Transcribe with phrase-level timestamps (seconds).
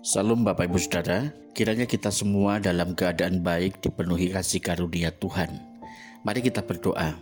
[0.00, 5.60] Salam Bapak Ibu Saudara, kiranya kita semua dalam keadaan baik dipenuhi kasih karunia Tuhan.
[6.24, 7.20] Mari kita berdoa.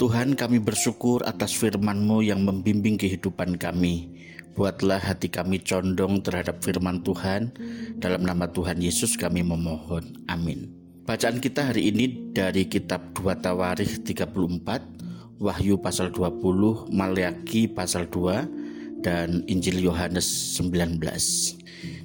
[0.00, 4.16] Tuhan kami bersyukur atas firman-Mu yang membimbing kehidupan kami.
[4.56, 7.52] Buatlah hati kami condong terhadap firman Tuhan.
[8.00, 10.24] Dalam nama Tuhan Yesus kami memohon.
[10.32, 10.72] Amin.
[11.04, 18.61] Bacaan kita hari ini dari kitab 2 Tawarikh 34, Wahyu pasal 20, Maliaki pasal 2,
[19.02, 21.02] dan Injil Yohanes 19.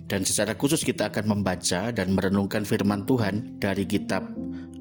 [0.07, 4.25] Dan secara khusus kita akan membaca dan merenungkan firman Tuhan dari kitab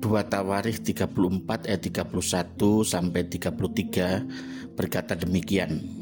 [0.01, 5.96] 2 Tawarikh 34 ayat 31 sampai 33 berkata demikian.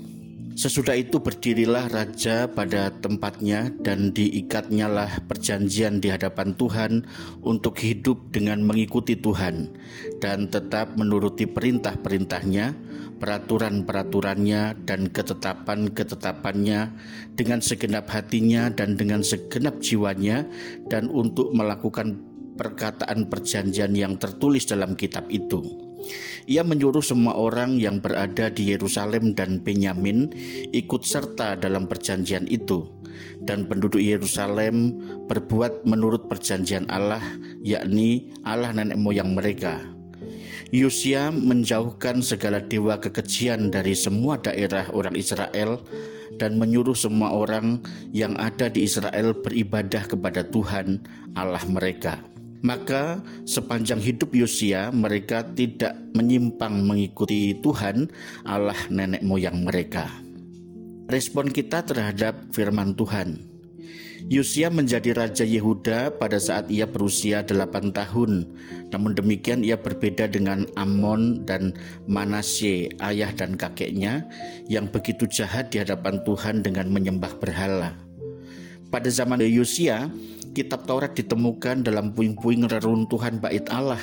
[0.54, 7.02] Sesudah itu berdirilah raja pada tempatnya dan diikatnya lah perjanjian di hadapan Tuhan
[7.42, 9.74] untuk hidup dengan mengikuti Tuhan
[10.22, 12.70] dan tetap menuruti perintah-perintahnya,
[13.18, 16.80] peraturan-peraturannya dan ketetapan-ketetapannya
[17.34, 20.46] dengan segenap hatinya dan dengan segenap jiwanya
[20.86, 22.14] dan untuk melakukan
[22.54, 25.93] perkataan perjanjian yang tertulis dalam kitab itu
[26.44, 30.32] ia menyuruh semua orang yang berada di Yerusalem dan Benyamin
[30.72, 32.88] ikut serta dalam perjanjian itu.
[33.44, 34.98] Dan penduduk Yerusalem
[35.30, 37.22] berbuat menurut perjanjian Allah,
[37.62, 39.80] yakni Allah nenek moyang mereka.
[40.74, 45.78] Yusia menjauhkan segala dewa kekejian dari semua daerah orang Israel
[46.34, 47.78] dan menyuruh semua orang
[48.10, 51.04] yang ada di Israel beribadah kepada Tuhan
[51.38, 52.33] Allah mereka.
[52.64, 58.08] Maka sepanjang hidup Yosia mereka tidak menyimpang mengikuti Tuhan
[58.48, 60.08] Allah nenek moyang mereka.
[61.12, 63.52] Respon kita terhadap firman Tuhan.
[64.32, 68.48] Yosia menjadi raja Yehuda pada saat ia berusia 8 tahun.
[68.88, 71.76] Namun demikian ia berbeda dengan Amon dan
[72.08, 74.24] Manasye, ayah dan kakeknya
[74.72, 77.92] yang begitu jahat di hadapan Tuhan dengan menyembah berhala.
[78.94, 80.06] Pada zaman Yosia,
[80.54, 83.98] kitab Taurat ditemukan dalam puing-puing reruntuhan bait Allah.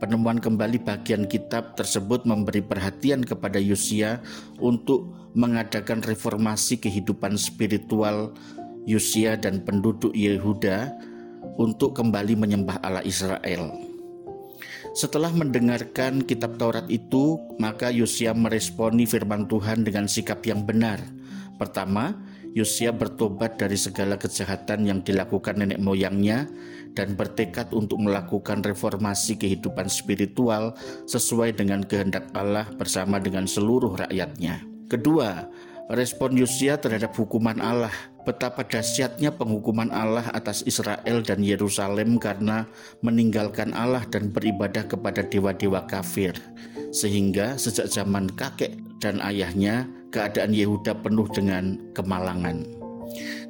[0.00, 4.24] Penemuan kembali bagian kitab tersebut memberi perhatian kepada Yosia
[4.56, 8.32] untuk mengadakan reformasi kehidupan spiritual
[8.88, 10.96] Yosia dan penduduk Yehuda
[11.60, 13.68] untuk kembali menyembah Allah Israel.
[14.96, 21.04] Setelah mendengarkan kitab Taurat itu, maka Yosia meresponi firman Tuhan dengan sikap yang benar.
[21.60, 26.44] Pertama, Yosia bertobat dari segala kejahatan yang dilakukan nenek moyangnya
[26.92, 30.76] dan bertekad untuk melakukan reformasi kehidupan spiritual
[31.08, 34.60] sesuai dengan kehendak Allah bersama dengan seluruh rakyatnya.
[34.92, 35.48] Kedua,
[35.88, 37.92] respon Yosia terhadap hukuman Allah.
[38.22, 42.70] Betapa dahsyatnya penghukuman Allah atas Israel dan Yerusalem karena
[43.02, 46.36] meninggalkan Allah dan beribadah kepada dewa-dewa kafir.
[46.94, 52.62] Sehingga sejak zaman kakek dan ayahnya keadaan Yehuda penuh dengan kemalangan.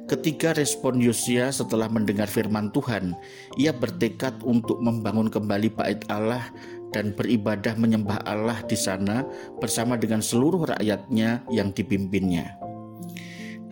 [0.03, 3.15] Ketiga respon Yosia setelah mendengar firman Tuhan,
[3.55, 6.43] ia bertekad untuk membangun kembali bait Allah
[6.91, 9.23] dan beribadah menyembah Allah di sana
[9.63, 12.62] bersama dengan seluruh rakyatnya yang dipimpinnya.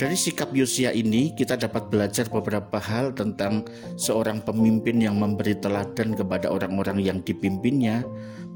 [0.01, 3.69] Dari sikap Yosia ini kita dapat belajar beberapa hal tentang
[4.01, 8.01] seorang pemimpin yang memberi teladan kepada orang-orang yang dipimpinnya,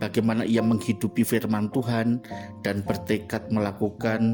[0.02, 2.26] bagaimana ia menghidupi firman Tuhan
[2.66, 4.34] dan bertekad melakukan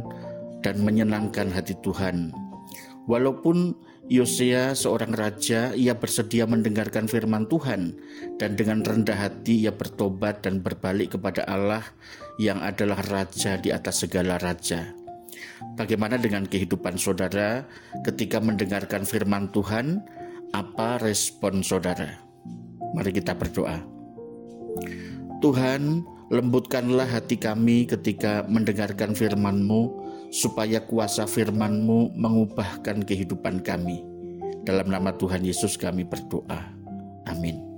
[0.63, 2.31] dan menyenangkan hati Tuhan.
[3.11, 3.75] Walaupun
[4.07, 7.91] Yosia seorang raja, ia bersedia mendengarkan firman Tuhan
[8.39, 11.83] dan dengan rendah hati ia bertobat dan berbalik kepada Allah
[12.39, 15.00] yang adalah raja di atas segala raja.
[15.79, 17.66] Bagaimana dengan kehidupan saudara
[18.03, 20.03] ketika mendengarkan firman Tuhan?
[20.52, 22.19] Apa respon saudara?
[22.91, 23.79] Mari kita berdoa.
[25.40, 29.90] Tuhan, lembutkanlah hati kami ketika mendengarkan firman-Mu,
[30.29, 34.03] supaya kuasa firman-Mu mengubahkan kehidupan kami.
[34.68, 36.62] Dalam nama Tuhan Yesus kami berdoa.
[37.25, 37.71] Amin.